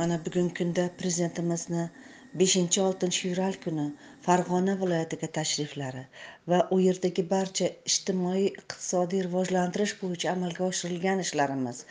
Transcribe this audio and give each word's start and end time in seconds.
mana 0.00 0.16
bugungi 0.26 0.54
kunda 0.60 0.84
prezidentimizni 1.00 1.84
beshinchi 2.40 2.80
oltinchi 2.86 3.20
fevral 3.24 3.56
kuni 3.64 3.86
farg'ona 4.26 4.74
viloyatiga 4.82 5.28
tashriflari 5.38 6.04
va 6.52 6.58
u 6.74 6.78
yerdagi 6.86 7.24
barcha 7.32 7.70
ijtimoiy 7.92 8.46
iqtisodiy 8.50 9.24
rivojlantirish 9.26 9.94
bo'yicha 10.02 10.34
amalga 10.36 10.68
oshirilgan 10.70 11.24
ishlarimiz 11.26 11.82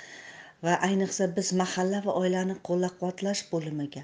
va 0.65 0.73
ayniqsa 0.89 1.29
biz 1.37 1.53
mahalla 1.61 1.99
va 2.07 2.17
oilani 2.23 2.55
qo'llab 2.69 2.93
quvvatlash 2.99 3.43
bo'limiga 3.53 4.03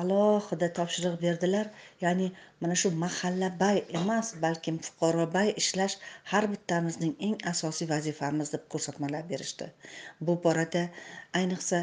alohida 0.00 0.68
topshiriq 0.78 1.18
berdilar. 1.24 1.66
Ya'ni 2.04 2.26
mana 2.62 2.76
shu 2.80 2.90
mahallabay 3.04 3.76
emas 4.00 4.30
balkim 4.44 4.80
fuqarobay 4.86 5.52
ishlash 5.62 5.94
har 6.32 6.48
bittamizning 6.54 7.14
eng 7.28 7.36
asosiy 7.52 7.90
vazifamiz 7.92 8.50
deb 8.54 8.64
ko'rsatmalar 8.74 9.28
berishdi. 9.30 9.70
Bu 10.26 10.36
borada 10.46 10.82
ayniqsa 11.40 11.80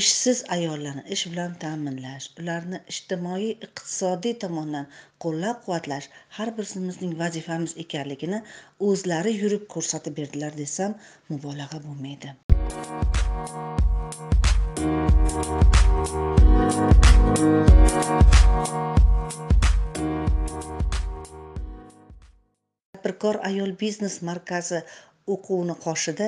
ishsiz 0.00 0.38
ayollarni 0.56 1.04
ish 1.16 1.24
bilan 1.32 1.56
ta'minlash 1.64 2.28
ularni 2.42 2.80
ijtimoiy 2.94 3.50
iqtisodiy 3.66 4.38
tomondan 4.46 4.88
qo'llab 5.26 5.60
quvvatlash 5.66 6.08
har 6.38 6.54
birimizning 6.60 7.12
vazifamiz 7.24 7.76
ekanligini 7.84 8.40
o'zlari 8.88 9.36
yurib 9.42 9.68
ko'rsatib 9.76 10.18
berdilar 10.22 10.58
desam 10.64 10.98
mubolag'a 11.34 11.84
bo'lmaydi. 11.86 12.36
Tadbirkor 23.02 23.36
ayol 23.48 23.70
biznes 23.78 24.16
markazi 24.28 24.78
o'quvini 25.34 25.74
qoshida 25.84 26.26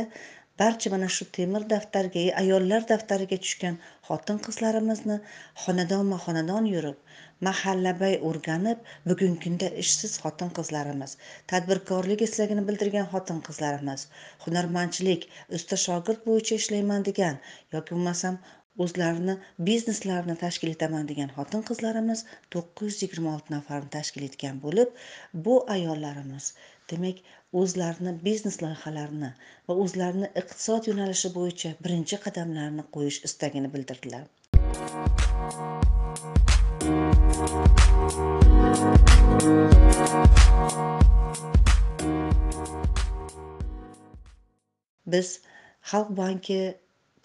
barcha 0.63 0.91
mana 0.95 1.09
shu 1.17 1.27
temir 1.37 1.67
daftarga 1.73 2.23
ayollar 2.41 2.87
daftariga 2.89 3.39
tushgan 3.45 3.77
xotin 4.09 4.41
qizlarimizni 4.47 5.19
xonadonma 5.65 6.19
xonadon 6.25 6.67
yurib 6.73 6.99
mahallabay 7.49 8.17
o'rganib 8.31 8.83
bugungi 9.13 9.41
kunda 9.45 9.71
ishsiz 9.85 10.17
xotin 10.25 10.51
qizlarimiz 10.59 11.17
tadbirkorlik 11.55 12.27
istagini 12.29 12.67
bildirgan 12.73 13.09
xotin 13.15 13.41
qizlarimiz 13.51 14.07
hunarmandchilik 14.47 15.31
usta 15.61 15.81
shogird 15.87 16.27
bo'yicha 16.29 16.61
ishlayman 16.63 17.09
degan 17.11 17.43
yoki 17.77 17.97
bo'lmasam 17.97 18.43
o'zlarini 18.83 19.35
bizneslarini 19.69 20.35
tashkil 20.43 20.71
etaman 20.75 21.09
degan 21.11 21.31
xotin 21.37 21.63
qizlarimiz 21.69 22.25
to'qqiz 22.55 22.89
yuz 22.89 23.03
yigirma 23.05 23.35
olti 23.37 23.55
nafarni 23.55 23.91
tashkil 23.97 24.25
etgan 24.29 24.61
bo'lib 24.65 24.97
bu 25.49 25.55
ayollarimiz 25.77 26.49
demak 26.93 27.21
o'zlarini 27.63 28.13
biznes 28.27 28.57
loyihalarini 28.65 29.31
va 29.69 29.79
o'zlarini 29.85 30.31
iqtisod 30.43 30.91
yo'nalishi 30.91 31.33
bo'yicha 31.39 31.75
birinchi 31.87 32.21
qadamlarni 32.27 32.85
qo'yish 32.97 33.21
istagini 33.31 33.73
bildirdilar. 33.75 34.25
Biz 45.15 45.29
xalq 45.91 46.11
banki 46.19 46.59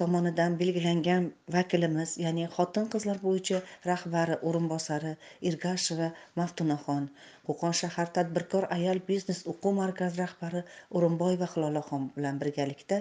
tomonidan 0.02 0.58
belgilangan 0.62 1.26
vakilimiz 1.56 2.12
ya'ni 2.24 2.46
xotin 2.56 2.86
qizlar 2.94 3.18
bo'yicha 3.26 3.60
rahbari 3.90 4.38
o'rinbosari 4.50 5.14
ergasheva 5.52 6.08
maftunaxon 6.40 7.10
qo'qon 7.50 7.74
shahar 7.82 8.10
tadbirkor 8.18 8.68
ayol 8.78 9.00
biznes 9.10 9.40
o'quv 9.54 9.76
markazi 9.82 10.22
rahbari 10.24 10.62
o'rinboyeva 11.00 11.48
hilolaxon 11.54 12.04
bilan 12.18 12.42
birgalikda 12.44 13.00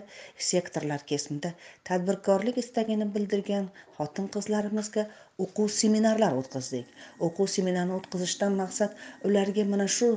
sektorlar 0.51 1.07
kesimida 1.13 1.51
tadbirkorlik 1.91 2.61
istagini 2.65 3.09
bildirgan 3.17 3.67
xotin 3.99 4.31
qizlarimizga 4.37 5.05
o'quv 5.45 5.69
seminarlar 5.81 6.37
o'tkazdik. 6.41 6.87
O'quv 7.27 7.51
seminarni 7.57 7.95
o'tkazishdan 7.99 8.57
maqsad 8.61 8.97
ularga 9.29 9.65
mana 9.75 9.87
shu 9.97 10.09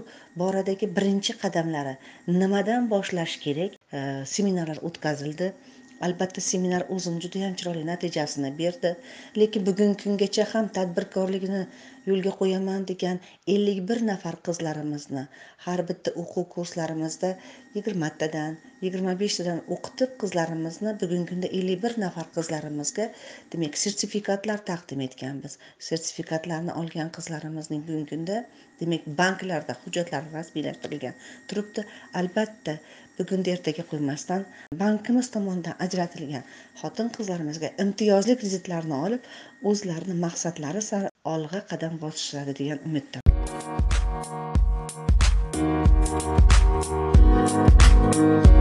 boradagi 0.41 0.89
birinchi 0.97 1.35
qadamlari 1.43 1.93
nimadan 2.39 2.89
boshlash 2.93 3.35
kerak? 3.43 3.77
Seminarlar 4.35 4.81
o'tkazildi. 4.89 5.51
Albatta 6.07 6.41
seminar 6.47 6.83
o'zini 6.95 7.21
judayam 7.25 7.53
chiroyli 7.59 7.83
natijasini 7.91 8.51
berdi. 8.61 8.91
Lekin 9.41 9.65
bugungi 9.69 9.97
kungacha 10.03 10.45
ham 10.53 10.69
tadbirkorlikni 10.77 11.61
yo'lga 12.09 12.31
qo'yaman 12.39 12.85
degan 12.91 13.19
ellik 13.55 13.79
bir 13.89 13.99
nafar 14.11 14.37
qizlarimizni 14.47 15.23
har 15.65 15.83
bitta 15.89 16.13
o'quv 16.23 16.47
kurslarimizda 16.55 17.29
yigirmatadan 17.75 18.57
yigirma 18.83 19.13
beshtadan 19.19 19.59
o'qitib 19.75 20.15
qizlarimizni 20.23 20.93
bugungi 21.03 21.27
kunda 21.31 21.49
ellik 21.59 21.83
bir 21.83 21.93
nafar 22.03 22.27
qizlarimizga 22.37 23.05
demak 23.53 23.77
sertifikatlar 23.83 24.63
taqdim 24.71 25.03
etganmiz. 25.07 25.57
Sertifikatlarni 25.89 26.75
olgan 26.81 27.11
qizlarimizning 27.17 27.85
bugungi 27.87 28.09
kunda 28.13 28.41
demak 28.81 29.07
banklarda 29.21 29.77
hujjatlari 29.83 30.33
rasmiylashtirilgan 30.37 31.15
turibdi. 31.47 31.85
Albatta 32.21 32.77
bugunni 33.19 33.55
ertaga 33.55 33.87
qo'ymasdan 33.91 34.45
bankimiz 34.83 35.31
tomonidan 35.35 35.75
ajratilgan 35.87 36.47
xotin 36.83 37.11
qizlarimizga 37.17 37.73
imtiyozli 37.85 38.37
kreditlarni 38.43 38.97
olib 39.07 39.29
o'zlarini 39.73 40.17
maqsadlari 40.25 40.87
sari 40.91 41.13
olg'a 41.35 41.67
qadam 41.73 42.01
bosishadi 42.05 42.57
degan 42.61 42.89
umiddaman. 42.91 44.50
Thank 48.11 48.45
you. 48.47 48.60